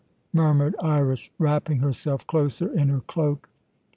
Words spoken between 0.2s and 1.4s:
murmured Iras,